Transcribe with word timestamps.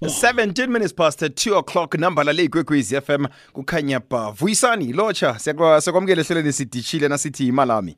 17 0.00 0.68
minutes 0.68 0.94
past 0.94 1.22
2 1.22 1.58
o'clock 1.58 1.98
number 1.98 2.24
la 2.24 2.32
igwegwezi 2.32 3.00
FM 3.00 3.26
kukhanya 3.52 4.00
ba. 4.10 4.30
Vuyisani 4.30 4.92
locha 4.92 5.38
siyakwamukela 5.38 6.20
ehlelweni 6.20 6.52
sidishile 6.52 7.08
nasithi 7.08 7.46
imalami 7.46 7.96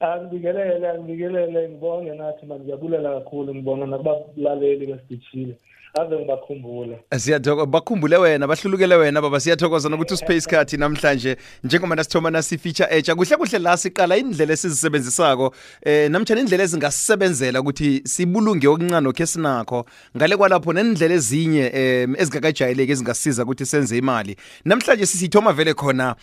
angibikelele 0.00 0.88
angibikelele 0.88 1.68
ngibonge 1.68 2.14
nathi 2.14 2.46
manje 2.46 2.64
ngiyabulela 2.64 3.14
kakhulu 3.14 3.54
ngibonga 3.54 3.86
nakubalaleli 3.86 4.86
besidishile. 4.86 5.58
Ave 5.94 6.16
ngibakhumbula 6.18 6.96
siyathokoza 7.18 7.66
bakhumbule 7.66 8.16
wena 8.16 8.46
bahlulukele 8.46 8.94
wena 8.94 9.22
baba 9.22 9.40
siyathokoza 9.40 9.88
nokuthi 9.88 10.14
usiphe 10.14 10.36
isikhathi 10.36 10.76
namhlanje 10.76 11.36
njengoba 11.64 11.96
nasithoma 11.96 12.30
nasifeature 12.30 12.88
etsha 12.90 13.14
kuhle 13.14 13.36
kuhle 13.36 13.58
la 13.58 13.76
siqala 13.76 14.16
indlela 14.16 14.52
esizisebenzisako 14.52 15.54
eh 15.82 16.10
namtjana 16.10 16.40
indlela 16.40 16.64
ezingasisebenzela 16.64 17.60
ukuthi 17.60 18.02
sibulunge 18.04 18.68
okuncane 18.68 19.08
okhe 19.08 19.26
sinakho 19.26 19.86
ngale 20.16 20.36
kwalapho 20.36 20.72
nendlela 20.72 21.14
ezinye 21.14 21.70
eh 21.74 22.08
ezingakajayeleki 22.18 22.92
ezingasiza 22.92 23.42
ukuthi 23.42 23.66
senze 23.66 23.98
imali. 23.98 24.36
Namhlanje 24.64 25.06
sisithoma 25.06 25.52
vele 25.52 25.74
khona 25.74 26.16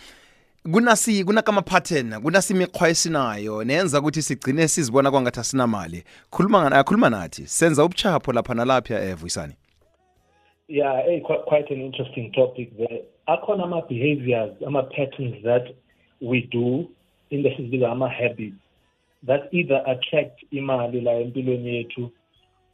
kunasi 0.72 1.24
kunakama 1.24 1.62
pattern 1.62 2.20
kunasimikhwa 2.22 2.88
esinayo 2.88 3.64
nenza 3.64 4.00
ukuthi 4.00 4.22
sigcine 4.22 4.68
sizibona 4.68 5.10
kwangathi 5.10 5.40
asinamali 5.40 6.04
khuluma 6.30 6.84
khuluma 6.84 7.10
nathi 7.10 7.46
senza 7.46 7.84
ubuchapho 7.84 8.32
lapha 8.32 8.54
nalapha 8.54 9.00
evuyisani 9.04 9.54
yeah 10.68 11.02
hey, 11.04 11.20
quite, 11.20 11.44
quite 11.46 11.70
an 11.70 11.80
interesting 11.80 12.32
topic 12.32 12.76
there. 12.76 13.02
Akhona 13.28 13.64
ama-behaviors 13.64 14.52
ama-patterns 14.66 15.42
that 15.44 15.74
we 16.20 16.48
do 16.50 16.88
into 17.30 17.48
esizibiza 17.48 17.56
sizibiza 17.56 17.90
ama-habits 17.90 18.56
that 19.26 19.48
either 19.52 19.82
attract 19.86 20.44
imali 20.50 21.00
la 21.00 21.12
empilweni 21.12 21.76
yethu 21.76 22.10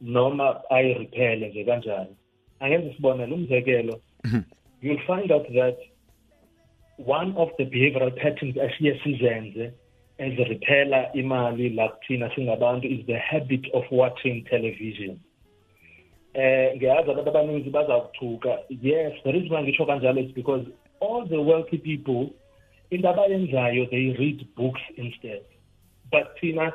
noma 0.01 0.61
ayiriphele 0.69 1.49
nje 1.49 1.63
kanjani. 1.63 2.15
Angenza 2.59 2.95
sibonele 2.95 3.33
umzekelo 3.33 3.99
mhm. 4.23 4.41
you'll 4.81 5.05
find 5.05 5.31
out 5.31 5.47
that 5.53 5.77
one 7.05 7.35
of 7.37 7.49
the 7.57 7.65
behavioral 7.65 8.15
patterns 8.15 8.57
asiye 8.57 8.99
sizenze 9.03 9.73
ezirephela 10.17 11.13
imali 11.13 11.69
la 11.69 11.89
kuthina 11.89 12.35
singabantu 12.35 12.87
is 12.87 13.05
the 13.05 13.17
habit 13.17 13.67
of 13.73 13.83
watching 13.91 14.43
television. 14.43 15.19
Eh 16.33 16.75
ngiyazi 16.75 17.11
abantu 17.11 17.29
abaningi 17.29 17.69
bazakuthuka 17.69 18.59
yes 18.81 19.13
the 19.23 19.31
reason 19.31 19.63
ngisho 19.63 19.85
kanjalo 19.85 20.21
is 20.21 20.31
because 20.31 20.65
all 20.99 21.27
the 21.27 21.41
wealthy 21.41 21.77
people 21.77 22.33
into 22.91 23.07
abayenzayo 23.07 23.89
they 23.89 24.15
read 24.19 24.45
books 24.55 24.81
instead. 24.97 25.41
But 26.11 26.35
thina 26.41 26.73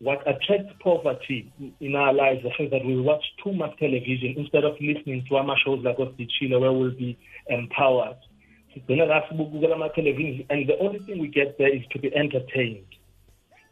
what 0.00 0.20
attracts 0.28 0.72
poverty 0.80 1.52
in 1.80 1.96
our 1.96 2.12
lives 2.12 2.38
is 2.38 2.44
the 2.44 2.50
fact 2.50 2.70
that 2.70 2.84
we 2.84 3.00
watch 3.00 3.24
too 3.42 3.52
much 3.52 3.76
television 3.78 4.34
instead 4.36 4.64
of 4.64 4.74
listening 4.80 5.24
to 5.28 5.36
our 5.36 5.56
shows 5.64 5.84
like 5.84 5.96
Chile 6.38 6.56
where 6.56 6.72
we'll 6.72 6.90
be 6.90 7.18
empowered 7.48 8.16
sigcina 8.78 9.04
la 9.04 9.28
sibukela 9.28 9.74
ama-television 9.74 10.46
and 10.50 10.66
the 10.66 10.78
only 10.78 10.98
thing 11.00 11.20
we 11.20 11.28
get 11.28 11.58
there 11.58 11.74
is 11.74 11.82
to 11.90 11.98
be 11.98 12.14
entertained. 12.14 12.86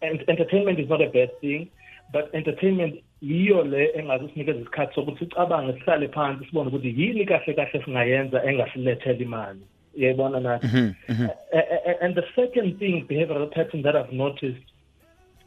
And 0.02 0.22
entertainment 0.28 0.78
is 0.78 0.88
not 0.88 1.00
a 1.00 1.10
bad 1.10 1.30
thing 1.40 1.70
but 2.12 2.30
entertainment 2.34 3.02
yiyo 3.22 3.64
le 3.64 3.92
engaze 3.98 4.28
sinikeza 4.28 4.60
isikhathi 4.60 4.94
sokuthi 4.94 5.18
sicabange 5.18 5.72
sihlale 5.72 6.08
phansi 6.08 6.46
sibone 6.46 6.68
ukuthi 6.68 6.94
yini 7.00 7.24
kahle 7.24 7.54
kahle 7.54 7.84
singayenza 7.84 8.44
engasilethela 8.44 9.18
imali. 9.18 9.60
Uyayibona 9.96 10.40
nathi 10.40 10.66
mm 10.66 10.94
-hmm. 11.08 11.30
uh, 11.52 12.04
and 12.04 12.14
the 12.14 12.24
second 12.34 12.78
thing 12.78 13.06
behavioral 13.08 13.50
pattern 13.50 13.82
that 13.82 13.96
i've 13.96 14.12
noticed 14.12 14.66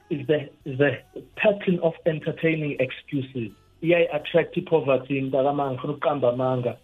is 0.10 0.28
the 0.28 0.50
is 0.66 0.78
the 0.78 0.98
pattern 1.36 1.80
of 1.82 1.94
entertaining 2.06 2.76
excuses. 2.80 3.52
Iyayi-attract 3.82 4.58
i-poverty 4.58 5.22
mntakamanga 5.22 5.72
ngifuna 5.72 5.94
ukuqamba 5.94 6.30
amanga. 6.30 6.78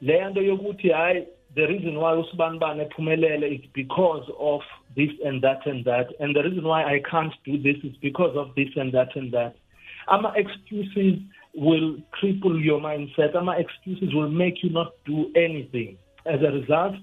Le 0.00 0.30
nto 0.30 0.42
yokuthi 0.42 0.88
hhayi 0.88 1.26
the 1.54 1.66
reason 1.66 1.96
why 1.96 2.12
usibanibani 2.14 2.88
ephumelele 2.88 3.58
is 3.58 3.64
because 3.74 4.28
of 4.38 4.60
this 4.96 5.10
and 5.24 5.42
that 5.42 5.66
and 5.66 5.84
that. 5.84 6.08
And 6.20 6.34
the 6.34 6.42
reason 6.42 6.64
why 6.64 6.84
i 6.84 7.00
can't 7.10 7.34
do 7.44 7.58
this 7.58 7.76
is 7.84 7.94
because 8.00 8.36
of 8.36 8.54
this 8.54 8.68
and 8.76 8.92
that 8.94 9.14
and 9.16 9.32
that. 9.32 9.54
Ama-excuses 10.08 11.20
will 11.54 11.96
cripple 12.18 12.62
your 12.62 12.80
mindset. 12.80 13.36
Ama-excuses 13.36 14.14
will 14.14 14.30
make 14.30 14.62
you 14.62 14.70
not 14.70 14.94
do 15.04 15.30
anything. 15.36 15.98
As 16.24 16.40
a 16.40 16.52
result 16.52 16.94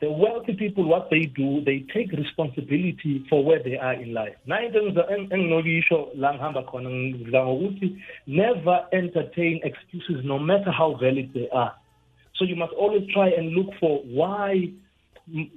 the 0.00 0.10
wealthy 0.10 0.52
people 0.52 0.84
what 0.84 1.08
they 1.08 1.24
do 1.24 1.62
they 1.64 1.78
take 1.94 2.12
responsibility 2.12 3.24
for 3.30 3.42
where 3.42 3.62
they 3.62 3.78
are 3.78 3.94
in 3.94 4.12
life. 4.12 4.34
Never 4.44 4.78
entertain 8.92 9.60
excuses 9.64 10.22
no 10.22 10.38
matter 10.38 10.70
how 10.70 10.98
valid 11.00 11.32
they 11.32 11.48
are 11.48 11.74
so 12.38 12.44
you 12.44 12.56
must 12.56 12.72
always 12.72 13.02
try 13.12 13.28
and 13.28 13.50
look 13.52 13.68
for 13.80 14.00
why 14.04 14.70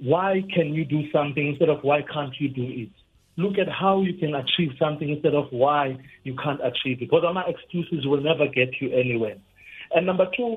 why 0.02 0.42
can 0.52 0.74
you 0.74 0.84
do 0.84 1.10
something 1.12 1.48
instead 1.48 1.68
of 1.68 1.78
why 1.82 2.02
can't 2.02 2.34
you 2.40 2.48
do 2.48 2.64
it? 2.64 2.90
Look 3.36 3.56
at 3.58 3.68
how 3.68 4.02
you 4.02 4.14
can 4.14 4.34
achieve 4.34 4.72
something 4.78 5.08
instead 5.08 5.34
of 5.34 5.46
why 5.50 5.96
you 6.24 6.34
can't 6.42 6.60
achieve 6.60 6.96
it 6.96 7.10
because 7.10 7.22
my 7.32 7.44
excuses 7.46 8.06
will 8.06 8.20
never 8.20 8.48
get 8.48 8.80
you 8.80 8.90
anywhere. 8.92 9.36
And 9.92 10.06
number 10.06 10.26
two 10.36 10.56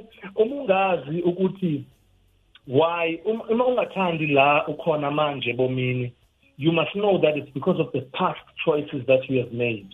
why 2.65 3.19
la 3.25 5.11
manje 5.11 6.13
you 6.55 6.71
must 6.71 6.95
know 6.95 7.19
that 7.19 7.35
it's 7.35 7.49
because 7.51 7.79
of 7.79 7.91
the 7.93 8.01
past 8.13 8.39
choices 8.63 9.05
that 9.07 9.27
you 9.27 9.39
have 9.39 9.51
made. 9.51 9.89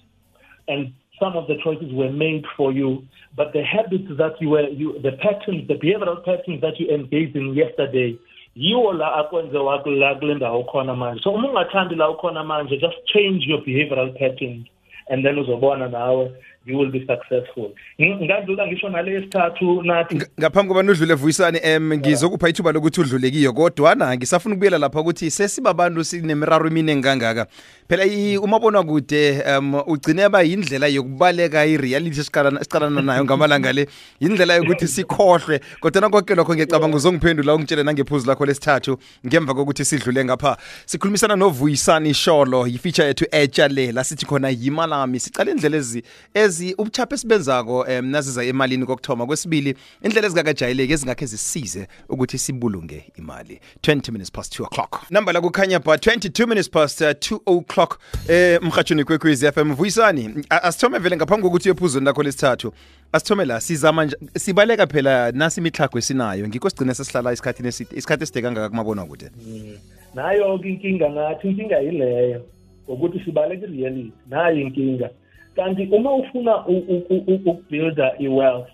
And 0.67 0.93
some 1.19 1.35
of 1.37 1.47
the 1.47 1.55
choices 1.63 1.91
were 1.93 2.11
made 2.11 2.45
for 2.57 2.71
you 2.71 3.03
but 3.35 3.53
the 3.53 3.63
habits 3.63 4.09
that 4.17 4.33
you 4.39 4.49
were 4.49 4.67
you 4.69 4.99
the 5.01 5.11
patterns 5.13 5.67
the 5.67 5.75
behavioral 5.75 6.23
patterns 6.23 6.61
that 6.61 6.79
you 6.79 6.89
engaged 6.89 7.35
in 7.35 7.53
yesterday 7.53 8.17
yiwo 8.55 8.93
la 8.93 9.15
akwenziwa 9.15 9.83
la 9.85 10.15
kule 10.15 10.35
ndawo 10.35 10.59
ukhona 10.59 10.95
manje. 10.95 11.23
So 11.23 11.31
uma 11.31 11.49
ungathandi 11.49 11.95
la 11.95 12.09
ukhona 12.09 12.43
manje 12.43 12.77
just 12.77 12.97
change 13.05 13.45
your 13.47 13.61
behavioral 13.61 14.11
patterns 14.19 14.67
and 15.09 15.23
then 15.23 15.37
uzobona 15.37 15.87
nawe 15.87 16.31
you 16.65 16.77
will 16.77 16.91
be 16.91 16.99
successful. 16.99 17.71
Ngadlula 17.99 18.67
ngisho 18.67 18.89
nale 18.89 19.11
yesithathu 19.11 19.83
nathi 19.83 20.15
ngaphambi 20.39 20.67
kobana 20.67 20.91
udlule 20.91 21.13
vuyisani 21.13 21.59
em 21.63 21.93
ngizokupha 21.93 22.49
ithuba 22.49 22.71
lokuthi 22.71 23.01
udlule 23.01 23.31
kiyo 23.31 23.53
kodwana 23.53 24.15
ngisafuna 24.17 24.55
ukubuyela 24.55 24.77
lapha 24.77 24.99
ukuthi 24.99 25.31
sesibabantu 25.31 26.03
sinemiraro 26.03 26.67
eminingi 26.67 27.03
kangaka 27.03 27.47
phela 27.89 28.05
umabona 28.41 28.83
kude 28.83 29.43
um 29.57 29.73
ugcine 29.73 30.29
ba 30.29 30.41
yindlela 30.41 30.87
yokubaleka 30.87 31.65
i-reality 31.65 32.19
esiqalana 32.19 33.01
nayo 33.01 33.23
ngamalanga 33.23 33.73
le. 33.73 33.87
Yindlela 34.19 34.55
yokuthi 34.55 34.87
sikhohlwe. 34.87 35.59
Kodwa 35.79 36.09
konke 36.09 36.35
lokho 36.35 36.53
ngiyacabanga 36.53 36.97
uzongiphendula 36.97 37.55
ungitshele 37.55 37.83
nangephuzu 37.83 38.27
lakho 38.27 38.45
lesithathu 38.45 38.97
ngemva 39.25 39.53
kokuthi 39.53 39.85
sidlule 39.85 40.25
ngapha. 40.25 40.57
Sikhulumisana 40.85 41.35
novuyisani 41.35 42.13
sholo 42.13 42.67
yifeature 42.67 43.07
yethu 43.07 43.25
etsha 43.31 43.67
le 43.67 43.91
la 43.91 44.03
sithi 44.03 44.25
khona 44.25 44.49
yimalami 44.49 45.19
sicala 45.19 45.51
indlela 45.51 45.77
ezi 45.77 46.03
ezi 46.49 46.75
ubuchapha 46.77 47.15
esibenzako 47.15 47.81
um 47.81 48.05
naziza 48.05 48.43
emalini 48.43 48.85
kokuthoma. 48.85 49.25
Kwesibili 49.25 49.75
indlela 50.03 50.27
ezingakajayeleki 50.27 50.93
ezingakhe 50.93 51.25
zisize 51.25 51.87
ukuthi 52.09 52.37
sibulunge 52.37 53.11
imali. 53.17 53.59
20 53.81 54.11
minutes 54.11 54.31
past 54.31 54.59
2 54.59 54.63
o'clock. 54.65 55.11
Number 55.11 55.33
la 55.33 55.41
kukhanya 55.41 55.79
ba 55.79 55.95
22 55.95 56.47
minutes 56.47 56.69
past 56.69 57.01
uh, 57.01 57.07
2 57.07 57.39
o'clock. 57.45 57.99
Eh 58.29 58.59
mhatshweni 58.61 59.03
kwekwezi 59.03 59.51
FM 59.51 59.73
vuyisani? 59.73 60.45
Asithome 60.49 60.99
vele 60.99 61.15
ngaphambi 61.15 61.43
kokuthi 61.43 61.69
uyephuzweni 61.69 62.05
lakho 62.05 62.23
lesithathu. 62.23 62.73
Asithome 63.11 63.45
la 63.45 63.61
sizama 63.61 64.11
sibaleka 64.37 64.87
phela 64.87 65.31
nasi 65.31 65.59
imihlago 65.61 65.97
esinayo. 65.97 66.47
Ngikho 66.47 66.69
sigcine 66.69 66.93
sesihlala 66.93 67.33
isikhathini 67.33 67.69
isikhathi 67.69 68.23
eside 68.23 68.41
kangaka 68.41 68.69
kumabona 68.69 69.05
kude 69.05 69.31
mm. 69.47 69.77
nayo 70.15 70.61
inkinga 70.63 71.09
ngathi 71.09 71.47
inkinga 71.47 71.79
yileyo 71.79 72.45
ukuthi 72.87 73.19
sibaleka 73.25 73.67
i-reality. 73.67 74.11
Nayo 74.29 74.61
inkinga 74.61 75.09
kanti 75.55 75.87
uma 75.91 76.13
ufuna 76.13 76.65
ukubuilda 76.67 78.15
i-wealth 78.19 78.69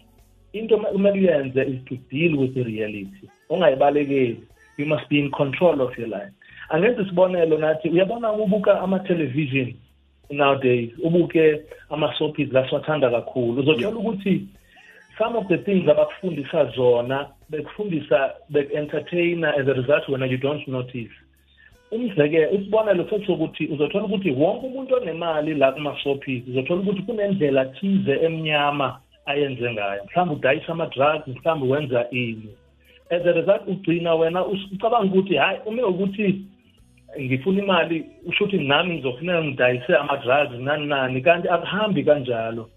into 0.54 0.78
kumele 0.78 1.20
uyenze 1.20 1.62
is 1.64 1.86
to 1.86 1.96
deal 2.12 2.38
with 2.38 2.54
the 2.54 2.64
reality. 2.64 3.30
Ungayibalekeli. 3.50 4.44
You 4.78 4.86
must 4.86 5.10
be 5.10 5.20
in 5.20 5.32
control 5.32 5.82
of 5.82 5.98
your 5.98 6.08
life. 6.08 6.32
Angenza 6.70 7.02
isibonelo 7.02 7.58
nathi 7.58 7.90
uyabona 7.90 8.32
ubuka 8.32 8.82
ama-television 8.82 9.74
nowadays? 10.30 10.90
Ubuke 11.04 11.62
ama-soapies 11.90 12.52
lasiwathanda 12.52 13.10
kakhulu. 13.10 13.62
Uzothola 13.62 13.98
ukuthi 13.98 14.48
some 15.18 15.36
of 15.36 15.48
the 15.48 15.58
things 15.58 15.90
abakufundisa 15.90 16.66
zona 16.76 17.30
bekufundisa 17.50 18.34
bek-entertainer 18.52 19.54
as 19.60 19.68
a 19.68 19.74
result 19.74 20.08
wena 20.10 20.26
you 20.26 20.38
don't 20.38 20.68
notice. 20.68 21.12
Umzekelo 21.92 22.52
isibonelo 22.52 23.06
futhi 23.06 23.32
ukuthi 23.32 23.68
uzothola 23.74 24.06
ukuthi 24.06 24.32
wonke 24.32 24.66
umuntu 24.66 24.96
onemali 24.96 25.54
la 25.54 25.72
kuma-shopping 25.72 26.44
uzothola 26.50 26.82
ukuthi 26.82 27.02
kunendlela 27.02 27.66
thize 27.66 28.14
emnyama 28.26 29.00
ayenze 29.26 29.72
ngayo. 29.74 30.04
Mhlawumbe 30.06 30.36
udayisa 30.36 30.72
ama-drugs 30.72 31.28
mhlawumbe 31.28 31.68
wenza 31.74 32.10
ini. 32.12 32.50
As 33.10 33.26
a 33.26 33.34
result 33.34 33.68
ugcina 33.68 34.16
wena 34.16 34.46
ucabanga 34.46 35.06
ukuthi 35.06 35.36
hhayi 35.36 35.60
ume 35.66 35.84
ukuthi 35.84 36.42
ngifuna 37.22 37.64
imali 37.64 38.06
usho 38.26 38.44
ukuthi 38.44 38.64
nami 38.64 38.94
ngizofuneka 38.94 39.44
ngidayise 39.44 39.96
ama-drugs 39.96 40.60
nani 40.60 40.86
nani 40.86 41.22
kanti 41.22 41.48
akuhambi 41.50 42.04
kanjalo. 42.04 42.70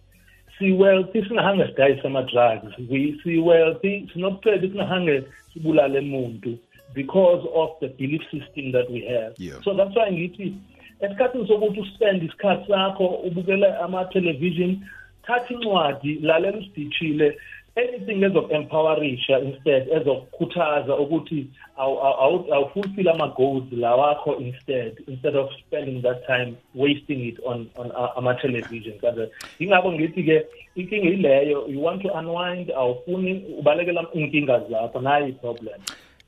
Si-wealthy 0.59 1.25
singahange 1.25 1.67
sidayise 1.67 2.07
ama-drugs. 2.07 2.77
Si-wealthy 3.23 4.09
sinobuqedi 4.13 4.69
singahange 4.69 5.23
sibulale 5.53 6.01
muntu 6.01 6.59
because 6.95 7.45
of 7.55 7.71
the 7.81 7.89
belief 7.89 8.23
system 8.31 8.73
that 8.73 8.91
we 8.91 9.01
have. 9.01 9.33
Yeah. 9.39 9.61
so 9.65 9.75
that's 9.75 9.97
why 9.97 10.11
ngithi 10.13 10.53
esikhathini 11.01 11.49
sokuthi 11.49 11.81
uspend 11.81 12.23
isikhathi 12.23 12.67
sakho 12.73 13.07
ubukele 13.07 13.67
ama-television 13.77 14.81
thatha 15.23 15.55
incwadi 15.55 16.15
lalela 16.15 16.59
usidishile 16.59 17.39
anything 17.77 18.23
ezoku-empowerisha 18.25 19.39
instead 19.39 19.89
ezokukhuthaza 19.93 20.97
ukuthi 20.97 21.47
awu- 21.77 21.99
awu- 22.01 22.21
awu- 22.21 22.55
awufulfill 22.55 23.09
ama-goals 23.09 23.65
la 23.73 23.97
wakho 23.97 24.37
instead 24.37 24.93
instead 25.09 25.37
of 25.37 25.51
spending 25.61 26.03
that 26.03 26.27
time 26.27 26.55
wasting 26.75 27.29
it 27.29 27.39
on, 27.45 27.67
on 27.77 27.87
uh, 27.91 28.17
ama-television. 28.19 28.99
Kanti 28.99 29.21
yingakho 29.59 29.93
ngithi-ke 29.93 30.47
inkinga 30.77 31.09
ileyo 31.09 31.67
you 31.69 31.85
want 31.85 32.03
to 32.03 32.09
unwind 32.09 32.71
awufuni 32.71 33.43
ubalekela 33.59 34.07
iy'nkinga 34.15 34.61
zakho 34.71 35.01
nayo 35.01 35.29
i-problem 35.29 35.81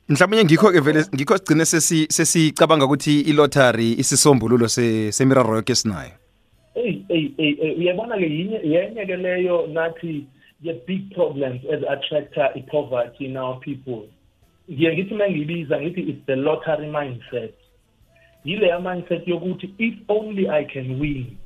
mhlawumbe 0.09 0.43
ngikho 0.43 0.71
ke 0.71 0.79
vele 0.79 1.05
ngikho 1.15 1.37
sigcine 1.37 1.65
sesi 1.65 2.07
sesicabanga 2.09 2.85
ukuthi 2.85 3.21
ilottery 3.21 3.91
isisombululo 3.91 4.67
se 4.67 5.11
semiraro 5.11 5.55
yonke 5.55 5.71
esinayo. 5.71 6.11
Eyi 6.75 7.05
eyi 7.09 7.33
eyi 7.37 7.57
eyi, 7.61 7.75
uyabona-ke 7.75 8.25
yinye 8.29 8.59
yenye 8.63 9.05
ke 9.05 9.15
leyo 9.17 9.67
nathi 9.67 10.25
ye-big 10.61 11.13
problems 11.15 11.61
ezi-attractor 11.73 12.51
i-poverty 12.55 13.25
in 13.25 13.37
our 13.37 13.59
people. 13.59 14.03
Ngiye 14.71 14.93
ngithi 14.93 15.13
uma 15.13 15.29
ngiyibiza 15.29 15.81
ngithi 15.81 16.01
it's 16.09 16.25
the 16.25 16.35
lottery 16.35 16.87
mindset. 16.87 17.53
Yileya 18.45 18.79
mindset 18.79 19.27
yokuthi 19.27 19.73
if 19.79 19.93
only 20.09 20.49
i 20.49 20.63
can 20.65 20.99
win 20.99 21.37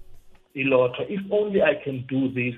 ilotho 0.56 1.04
if 1.10 1.22
only 1.32 1.62
i 1.62 1.76
can 1.84 2.04
do 2.08 2.30
this 2.30 2.56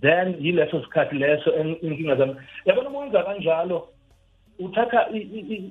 then 0.00 0.34
yileso 0.40 0.82
sikhathi 0.84 1.16
leso 1.16 1.52
en- 1.60 1.76
inkinga 1.82 2.16
zami. 2.16 2.34
Yabona 2.66 2.88
uma 2.88 2.98
wenza 2.98 3.22
kanjalo 3.22 3.88
uthatha 4.58 5.08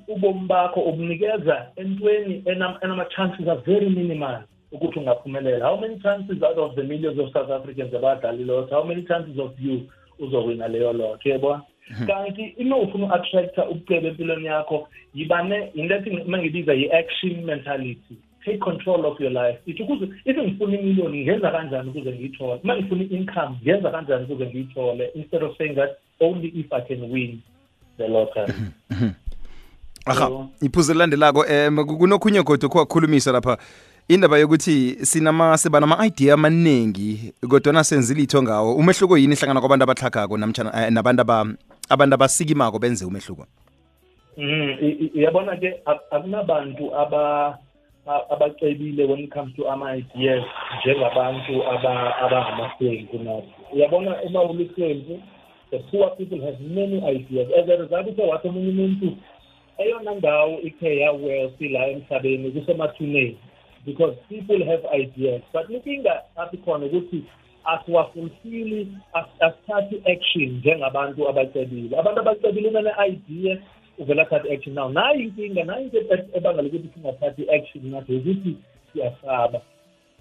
ubomi 0.08 0.46
bakho 0.48 0.80
ubunikeza 0.80 1.66
entweni 1.76 2.42
enama-chances 2.82 3.48
are 3.48 3.60
very 3.66 3.90
minimal 3.90 4.42
ukuthi 4.72 4.98
ungaphumelela. 4.98 5.66
How 5.66 5.80
many 5.80 5.98
chances 6.00 6.42
out 6.42 6.58
of 6.58 6.74
the 6.74 6.82
millions 6.82 7.18
of 7.18 7.32
south 7.32 7.50
africans 7.50 7.94
abadlala 7.94 8.40
ilotho 8.40 8.74
how 8.74 8.84
many 8.84 9.02
chances 9.02 9.38
of 9.38 9.52
you 9.60 9.88
uzowina 10.18 10.68
leyo 10.68 10.92
lotho 10.92 11.28
yebona 11.28 11.62
kanti 12.06 12.54
ima 12.56 12.76
ufuna 12.76 13.06
u-attracta 13.06 13.68
ubucebe 13.68 14.08
empilweni 14.08 14.46
yakho 14.46 14.88
yibane 15.14 15.70
into 15.74 15.94
ethi 15.94 16.10
uma 16.10 16.38
ngibiza 16.38 16.74
yi-action 16.74 17.44
mentality. 17.44 18.16
Take 18.44 18.58
control 18.58 19.06
of 19.06 19.20
your 19.20 19.32
life. 19.32 19.58
Ithi 19.66 19.82
ukuze 19.82 20.08
if 20.24 20.36
ngifuna 20.36 20.78
imiliyoni 20.78 21.24
ngenza 21.24 21.50
kanjani 21.50 21.90
ukuze 21.90 22.12
ngiyithole? 22.12 22.60
Uma 22.64 22.76
ngifuna 22.76 23.02
i-income 23.02 23.56
ngenza 23.62 23.90
kanjani 23.90 24.24
ukuze 24.24 24.46
ngiyithole? 24.46 25.10
Instead 25.14 25.42
of 25.42 25.56
saying 25.56 25.74
that 25.74 25.90
only 26.20 26.48
if 26.48 26.72
i 26.72 26.80
can 26.80 27.10
win 27.10 27.40
the 27.96 28.06
aha 30.06 30.30
iphuzu 30.62 30.92
elilandelako 30.92 31.46
em 31.46 31.76
kunokhunye 31.86 32.42
godwa 32.42 32.68
kuwakhulumisa 32.68 33.32
lapha. 33.32 33.58
Indaba 34.08 34.38
yokuthi 34.38 34.98
sinama 35.06 35.58
siba 35.58 35.80
nama-idea 35.80 36.34
amaningi 36.34 37.32
kodwana 37.48 37.84
senze 37.84 38.14
itho 38.22 38.42
ngawo. 38.42 38.76
Umehluko 38.76 39.18
yini 39.18 39.32
ihlangana 39.34 39.60
kwabantu 39.60 39.82
abahlagako 39.84 40.38
namtshana 40.38 40.86
eh, 40.86 40.92
nabantu 40.92 41.20
aba- 41.22 41.54
abantu 41.88 42.14
abasikimako 42.14 42.78
benze 42.78 43.04
umehluko? 43.04 43.46
Mm, 44.36 44.76
uyabona 45.14 45.56
ke 45.56 45.80
ak- 45.86 46.04
akunabantu 46.10 46.90
aba 46.96 47.58
abacebile 48.30 49.04
when 49.08 49.20
it 49.24 49.30
comes 49.32 49.54
to 49.56 49.70
ama-ideas 49.70 50.44
njengabantu 50.84 51.62
aba- 51.72 52.16
abangamahlwengu 52.16 53.18
nathi 53.24 53.54
uyabona 53.72 54.22
uma 54.22 54.42
ulihlwengu 54.42 55.22
the 55.74 55.82
poor 55.90 56.10
people 56.16 56.40
have 56.46 56.60
many 56.60 57.02
ideas. 57.02 57.50
As 57.58 57.66
a 57.68 57.76
result 57.82 58.06
uthe 58.06 58.22
wathi 58.22 58.48
omunye 58.48 58.70
umuntu 58.70 59.16
eyona 59.78 60.14
ndawo 60.14 60.60
ikhe 60.60 60.96
yawealthy 61.00 61.68
la 61.68 61.86
emhlabeni 61.88 62.50
kusemathuneni 62.50 63.36
because 63.86 64.14
people 64.28 64.64
have 64.64 64.82
ideas. 65.02 65.42
But 65.52 65.70
inkinga 65.70 66.22
aphi 66.36 66.56
khona 66.56 66.86
ukuthi 66.86 67.22
asiwafulfili 67.64 68.88
as- 69.14 69.36
asithathi 69.40 70.02
action 70.12 70.48
njengabantu 70.58 71.28
abacebile. 71.28 71.98
Abantu 71.98 72.20
abacebile 72.20 72.68
unene-idea 72.68 73.58
uvela 73.98 74.22
athathe 74.22 74.52
action 74.54 74.74
now 74.74 74.88
nayo 74.88 75.20
inkinga 75.20 75.64
nayo 75.64 75.82
into 75.84 75.98
ebangela 76.34 76.68
ukuthi 76.68 76.88
singathathi 76.94 77.42
i-action 77.42 77.90
nathi 77.90 78.12
ukuthi 78.16 78.56
siyasaba. 78.92 79.60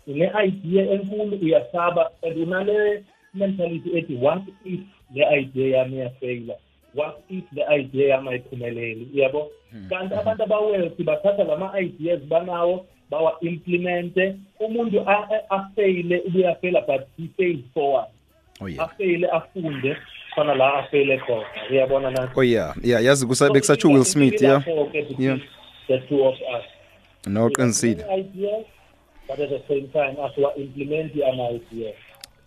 Une-idea 0.07 0.91
enkulu 0.91 1.37
uyasaba. 1.41 2.09
And 2.23 2.37
unale 2.37 3.03
mentality 3.33 3.97
ethi 3.97 4.15
what 4.15 4.41
if 4.65 4.79
le 5.13 5.39
idea 5.39 5.77
yami 5.77 5.95
iyafeyila 5.95 6.53
what 6.95 7.23
if 7.29 7.43
le 7.53 7.63
idea 7.79 8.07
yami 8.15 8.29
ayiphumeleli? 8.29 9.07
Yabo? 9.13 9.51
Kanti 9.89 10.15
abantu 10.15 10.43
abawethi 10.43 11.03
bathatha 11.03 11.43
lama-ideas 11.43 12.21
banawo 12.21 12.85
bawa-implemente. 13.09 14.35
Umuntu 14.59 15.05
afeyile 15.49 16.19
ubuyafeyila 16.19 16.81
but 16.81 17.01
he 17.17 17.29
failed 17.37 17.63
forward 17.73 18.07
oh 18.61 18.83
afeyile 18.83 19.27
afunde 19.27 19.97
khona 20.35 20.55
la 20.55 20.73
afeyile 20.73 21.17
khona. 21.17 21.45
Uyabona 21.71 22.11
na? 22.11 22.31
Oh 22.35 22.43
yeah. 22.43 22.75
Yeah 22.83 23.03
yazi 23.03 23.27
kusa 23.27 23.49
bekusatsho 23.49 23.89
will 23.89 24.05
smith 24.05 24.41
yeah. 24.41 24.63
Yeah. 25.17 25.39
the 25.87 25.99
two 26.09 26.23
of 26.23 26.35
us. 26.35 26.65
Noqinisile 27.25 28.05
ideas 28.11 28.65
but 29.27 29.39
at 29.39 29.49
the 29.49 29.61
same 29.67 29.87
time 29.87 30.15
asiwa-implemente 30.21 31.25
ama-ideas 31.25 31.95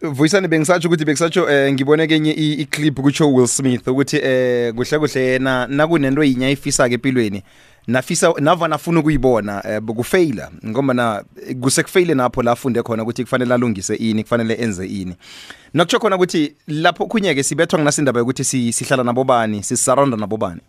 vuyisani 0.02 0.48
bengisatsho 0.48 0.88
ukuthi 0.88 1.04
bengisatsho 1.04 1.50
eh 1.50 1.72
ngibone 1.72 2.06
kenye 2.06 2.32
iclip 2.32 3.00
kutsho 3.00 3.32
Will 3.32 3.46
Smith 3.46 3.88
ukuthi 3.88 4.16
eh 4.16 4.74
kuhle 4.74 4.98
kuhle 4.98 5.20
yena 5.20 5.66
nakunento 5.66 6.24
yinya 6.24 6.50
ifisa 6.50 6.88
ke 6.88 6.94
empilweni 6.94 7.42
nafisa 7.86 8.32
nava 8.40 8.68
nafuna 8.68 9.00
ukuyibona 9.00 9.62
eh 9.68 9.80
bukufeyila 9.80 10.50
ngoba 10.66 10.94
na 10.94 11.24
kusekufeyile 11.60 12.14
napho 12.14 12.42
la 12.42 12.52
afunde 12.52 12.82
khona 12.82 13.02
ukuthi 13.02 13.24
kufanele 13.24 13.54
alungise 13.54 13.94
ini 13.94 14.22
kufanele 14.22 14.54
enze 14.54 14.86
ini. 14.86 15.14
Nakutsho 15.74 15.98
khona 15.98 16.16
ukuthi 16.16 16.54
lapho 16.68 17.06
kunyeke 17.06 17.42
sibethwa 17.42 17.78
nginasindaba 17.78 18.18
yokuthi 18.20 18.44
si- 18.44 18.72
sihlala 18.72 19.04
nabobani 19.04 19.62
sisaranda 19.62 20.16
nabo 20.16 20.36
bani? 20.36 20.60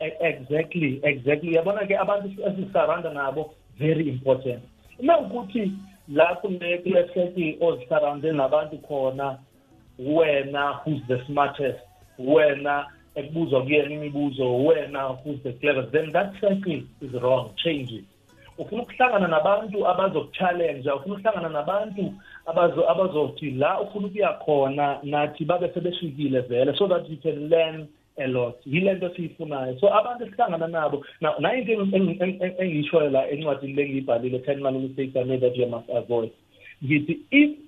E- 0.00 0.12
exactly 0.20 1.00
exactly. 1.02 1.54
Yabona 1.54 1.86
ke 1.86 1.98
abantu 1.98 2.28
esisaranda 2.28 3.10
nabo 3.10 3.50
very 3.78 4.08
important. 4.08 4.62
Uma 4.98 5.18
ukuthi 5.18 5.72
la 6.08 6.34
kune 6.34 6.78
kule 6.78 7.08
circle 7.14 7.58
ozisarande 7.60 8.32
nabantu 8.32 8.78
khona 8.78 9.38
wena 9.98 10.80
who's 10.84 11.02
the 11.08 11.24
smartest 11.26 11.78
wena 12.18 12.86
ekubuzwa 13.14 13.62
kuyena 13.62 13.94
imibuzo 13.94 14.64
wena 14.64 15.08
who's 15.08 15.42
the 15.42 15.52
clever 15.52 15.90
then 15.90 16.12
that 16.12 16.40
circle 16.40 16.82
is 17.00 17.12
wrong 17.12 17.50
change 17.56 17.92
it. 17.92 18.04
Ufuna 18.58 18.82
ukuhlangana 18.82 19.28
nabantu 19.28 19.88
abazokuchallenge 19.88 20.90
ufuna 20.90 21.14
ukuhlangana 21.14 21.48
nabantu 21.48 22.14
abazo 22.46 22.90
abazothi 22.90 23.50
la 23.50 23.80
ufuna 23.80 24.06
ukuya 24.06 24.32
khona 24.32 24.98
nathi 25.02 25.44
babe 25.44 25.68
sebeshikile 25.74 26.40
vele 26.40 26.74
so 26.78 26.88
that 26.88 27.10
you 27.10 27.16
can 27.16 27.48
learn 27.48 27.86
a 28.18 28.26
lot 28.26 28.56
yile 28.66 28.94
nto 28.94 29.08
siyifunayo. 29.14 29.78
So 29.80 29.88
abantu 29.94 30.24
esihlangana 30.24 30.66
nabo 30.68 31.04
Now, 31.20 31.34
nayo 31.38 31.58
into 31.58 31.72
eng- 31.72 31.92
eng- 31.92 32.18
eng- 32.20 32.40
eng- 32.40 32.56
engiyishoyo 32.58 33.10
la 33.10 33.30
encwadini 33.30 33.74
le 33.74 33.88
ngiyibhalile 33.88 34.38
ten 34.44 34.60
money 34.62 34.78
mistakes 34.78 35.16
I 35.16 35.24
made 35.24 35.40
that 35.40 35.56
you 35.56 35.66
must 35.66 35.88
avoid. 35.90 36.30
Ngithi 36.84 37.18
if 37.30 37.58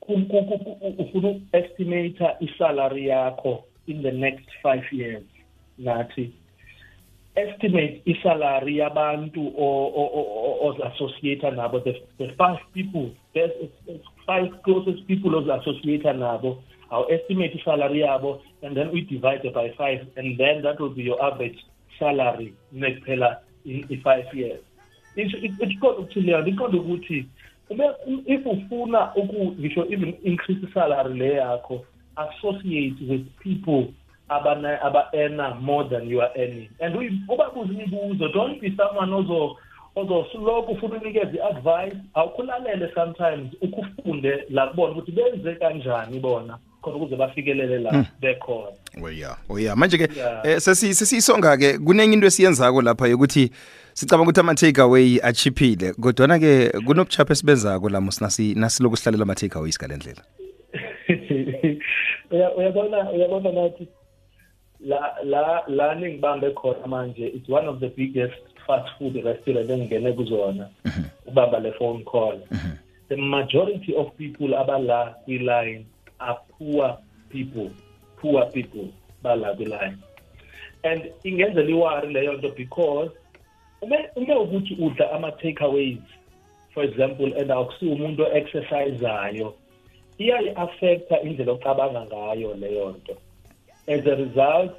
ku- 0.00 0.26
ku- 0.26 0.44
ku- 0.44 0.58
ku- 0.58 0.94
ufuna 0.98 1.28
uku-estimate 1.28 2.24
isalary 2.40 3.06
yakho 3.06 3.62
in 3.86 4.02
the 4.02 4.12
next 4.12 4.48
five 4.62 4.84
years 4.92 5.24
nathi 5.78 6.30
estimate 7.36 8.02
isalary 8.06 8.78
yabantu 8.78 9.52
o- 9.56 9.92
o- 9.94 10.10
o- 10.18 10.30
o- 10.38 10.68
ozi-associate 10.68 11.50
nabo 11.50 11.80
the, 11.80 11.92
the 12.18 12.28
five 12.38 12.58
people 12.74 13.10
the 13.34 13.68
five 14.26 14.50
closest 14.62 15.06
people 15.06 15.34
ozi-associate 15.34 16.12
nabo 16.12 16.62
I'll 16.90 17.06
estimate 17.10 17.54
isalary 17.54 18.00
yabo 18.00 18.40
and 18.62 18.76
then 18.76 18.90
we 18.92 19.02
divide 19.02 19.44
it 19.44 19.54
by 19.54 19.70
five 19.76 20.06
and 20.16 20.38
then 20.38 20.62
that 20.62 20.80
will 20.80 20.94
be 20.94 21.02
your 21.02 21.22
average 21.22 21.58
salary 21.98 22.54
nekuphela 22.74 23.36
i- 23.66 23.84
i-five 23.90 24.26
years. 24.34 24.60
Iqonda 25.16 25.88
ukuthi 25.98 26.20
leyo 26.20 26.46
iqonda 26.46 26.78
ukuthi 26.78 27.26
ube- 27.70 28.22
if 28.26 28.46
ufuna 28.46 29.14
uku 29.16 29.54
ngisho 29.60 29.84
even 29.92 30.14
increase 30.24 30.60
isalary 30.70 31.14
le 31.18 31.32
yakho 31.34 31.84
associate 32.16 32.96
with 33.08 33.26
people 33.42 33.92
abana 34.28 34.78
aba-earner 34.82 35.54
more 35.60 35.84
than 35.88 36.08
you 36.08 36.20
are 36.20 36.32
earning. 36.36 36.68
And 36.80 36.94
uyi- 36.94 37.20
ubabuze 37.28 37.72
imibuzo 37.74 38.28
don't 38.32 38.60
be 38.60 38.72
someone 38.76 39.12
ozo 39.14 39.56
ozosiloko 39.96 40.72
ufuna 40.72 41.00
unikeze 41.00 41.36
i-advice. 41.36 41.96
Awukhulalele 42.14 42.94
sometimes 42.94 43.52
ukufunde 43.62 44.44
la 44.50 44.66
kubona 44.66 44.92
ukuthi 44.92 45.12
benze 45.12 45.54
kanjani 45.54 46.20
bona. 46.20 46.58
Khona 46.88 46.96
ukuze 47.04 47.16
bafikelele 47.16 47.78
la 47.78 48.04
bekhona 48.20 48.72
Oh 49.02 49.08
yeah, 49.10 49.36
oh 49.48 49.58
yeah. 49.58 49.76
Manje 49.76 49.98
ke 49.98 50.08
Yeah. 50.16 50.42
eh 50.44 50.60
sesi 50.60 50.94
sesisonga 50.94 51.56
ke 51.56 51.78
kunenye 51.78 52.14
into 52.14 52.26
esiyenzako 52.26 52.82
lapha 52.82 53.06
ukuthi 53.14 53.50
sicabanga 53.94 54.22
ukuthi 54.30 54.40
ama 54.40 54.54
take 54.54 54.80
away 54.80 55.20
achiphile 55.22 55.92
kodwa 55.92 56.38
ke 56.38 56.70
kunobuchapha 56.86 57.32
esibenzako 57.32 57.88
la 57.88 58.00
musinasi 58.00 58.54
nasiloku 58.54 58.96
sihlalela 58.96 59.22
ama 59.22 59.34
take 59.34 59.54
away 59.58 59.68
isigalendlela. 59.68 60.22
Uya- 62.30 62.54
uyabona 62.56 63.10
uyabona 63.10 63.52
nathi 63.52 63.88
la 64.80 65.14
la 65.24 65.62
la 65.68 65.94
ningibambe 65.94 66.50
khona 66.50 66.86
manje 66.86 67.26
it's 67.26 67.48
one 67.48 67.68
of 67.68 67.80
the 67.80 67.88
biggest 67.88 68.34
fast 68.66 68.88
food 68.98 69.14
restaurant 69.24 69.70
engingene 69.70 70.12
kuzona 70.12 70.68
ubamba 71.26 71.58
le 71.60 71.72
phone 71.72 72.04
call 72.04 72.38
the 73.08 73.16
majority 73.16 73.94
of 73.94 74.06
people 74.18 74.54
abala 74.56 75.14
kwi-line 75.24 75.84
are 76.18 76.38
poor 76.58 76.98
people 77.28 77.70
poor 78.20 78.46
people 78.52 78.88
bala 79.22 79.54
and 80.84 81.02
ingenzela 81.24 81.70
iwari 81.70 82.12
leyo 82.12 82.32
nto 82.32 82.48
because 82.48 83.10
ume 83.82 83.98
ume 84.16 84.34
ukuthi 84.34 85.02
ama-takeaways 85.12 85.98
for 86.74 86.84
example 86.84 87.32
and 87.40 87.50
akusiwo 87.50 87.94
umuntu 87.94 88.22
o-exercisayo 88.22 89.54
iyayi-affecta 90.18 91.22
indlela 91.22 91.52
ocabanga 91.52 92.04
ngayo 92.06 92.54
leyo 92.54 92.90
nto. 92.90 93.16
As 93.86 94.06
a 94.06 94.14
result 94.14 94.72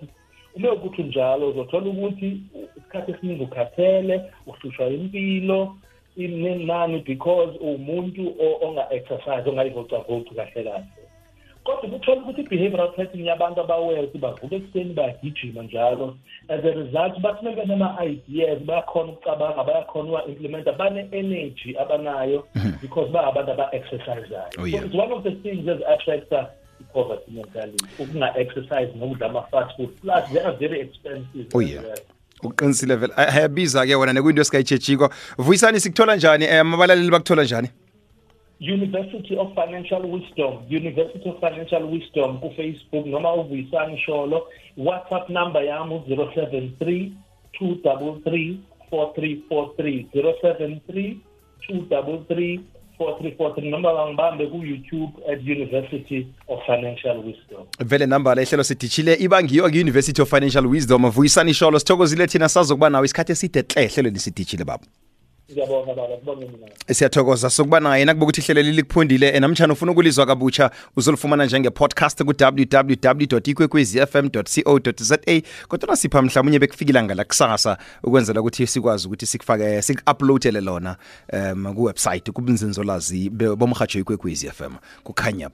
uma 0.56 0.74
ukuthi 0.74 1.04
njalo 1.04 1.50
uzothola 1.50 1.86
ukuthi 1.90 2.42
isikhathi 2.78 3.12
esiningi 3.12 3.44
ukhathele 3.44 4.22
uhlushwa 4.48 4.88
impilo 4.88 5.78
inani 6.16 7.00
because 7.00 7.58
uwumuntu 7.60 8.36
o- 8.40 8.68
onga-exercise 8.68 9.50
ongayivocavoci 9.50 10.36
kahle 10.36 10.64
kahle 10.64 10.86
kodwa 11.64 11.84
ukuthola 11.84 12.22
ukuthi 12.22 12.42
i-behavioral 12.42 12.92
pattern 12.96 13.26
yabantu 13.26 13.62
abawealth 13.62 14.18
bavuka 14.18 14.56
ekuseni 14.56 14.94
bayagijima 14.94 15.64
njalo. 15.64 16.18
As 16.50 16.66
a 16.66 16.72
result 16.72 17.20
bathi 17.20 17.46
benama-ideas 17.46 18.60
bayakhona 18.60 19.12
ukucabanga 19.12 19.64
bayakhona 19.64 20.10
ukuwa-implementa 20.10 20.72
bane-energy 20.72 21.78
abanayo 21.78 22.48
because 22.82 23.12
ba-abantu 23.12 23.52
aba-exercisayo 23.52 24.50
Oh, 24.58 24.68
so 24.68 24.78
it's 24.86 24.96
one 24.96 25.12
of 25.12 25.24
the 25.24 25.32
things 25.32 25.68
ezi-attracta 25.68 26.50
i-poverty 26.82 27.32
mentality 27.32 27.86
ukunga-exercise 28.00 28.90
nokudla 28.96 29.28
ama-fast 29.28 29.76
food 29.78 29.90
plus 30.02 30.24
they 30.34 30.42
are 30.42 30.58
very 30.58 30.80
expensive. 30.82 31.48
Oh, 31.54 31.62
yeah. 31.62 31.84
uqinisile 32.44 32.96
vele. 32.96 33.14
Ayabiza 33.16 33.86
ke 33.86 33.96
wona 33.96 34.14
nekuyinto 34.14 34.42
esikayitshejiko 34.42 35.10
vuyisani 35.38 35.80
sikuthola 35.80 36.16
njani? 36.16 36.48
Um 36.48 36.74
abalaleli 36.74 37.12
bakuthola 37.12 37.44
njani 37.44 37.70
University 38.62 39.38
of 39.38 39.54
Financial 39.56 40.02
Wisdom, 40.12 40.54
University 40.70 41.30
of 41.30 41.40
Financial 41.40 41.84
Wisdom 41.92 42.40
ku 42.40 42.50
Facebook 42.58 43.06
noma 43.06 43.34
uvuyisani 43.34 43.98
sholo 43.98 44.42
WhatsApp 44.78 45.30
number 45.30 45.64
yami 45.64 45.94
u 45.96 46.04
073 46.08 47.12
233 47.60 48.58
4343 48.92 50.08
073 50.14 51.18
233 51.70 52.60
4343 53.00 53.70
noma 53.70 53.94
bangibambe 53.94 54.48
ku 54.52 54.58
YouTube 54.58 55.12
at 55.32 55.40
University 55.42 56.28
of 56.48 56.60
Financial 56.66 57.18
Wisdom. 57.26 57.64
vele 57.80 58.06
nambala 58.06 58.42
ihlelo 58.42 58.64
sidishile 58.64 59.14
ibangiyo 59.16 59.64
ku-university 59.70 60.22
of 60.22 60.30
financial 60.30 60.66
wisdom 60.68 61.10
vuyisani 61.12 61.54
sholo 61.54 61.80
sithokozile 61.80 62.28
thina 62.28 62.50
sazokuba 62.50 62.90
nawe 62.90 63.06
isikhathi 63.06 63.32
eside 63.32 63.62
hle 63.62 63.84
ehlelweni 63.84 64.20
sidishile 64.20 64.64
baba 64.64 64.84
Baba. 65.56 66.18
Kubonga 66.18 66.46
mina. 66.46 66.68
siyathokoza. 66.94 67.50
Sokuba 67.50 67.80
naye 67.80 68.06
nakuba 68.06 68.26
ukuthi 68.26 68.42
ihlelo 68.42 68.62
leli 68.62 68.84
kuphundile 68.84 69.28
eh, 69.28 69.42
namtshana 69.42 69.74
ufuna 69.74 69.92
ukulizwa 69.92 70.26
kabutsha 70.26 70.72
uzolufumana 70.96 71.46
njenge-podcast 71.46 72.24
ku-www 72.24 73.38
ikwekwezi-fm 73.46 74.30
co 74.30 74.44
za 74.98 75.18
kodwa 75.68 75.90
nasipha 75.90 76.22
mhlawumunye 76.22 76.60
bekufikila 76.60 77.00
ilanga 77.00 77.16
lakusasa 77.16 77.78
ukwenzela 78.04 78.42
ukuthi 78.42 78.68
sikwazi 78.68 79.08
ukuthi 79.08 79.26
sikufake 79.26 79.82
siku-uploadele 79.82 80.62
lona 80.62 80.96
um 81.34 81.74
kuwebsite 81.76 82.32
kubunzinzolazi 82.32 83.30
bomhatsho 83.30 84.00
ikwekwezi 84.00 84.52
fm 84.52 84.74
kukhanya 85.04 85.50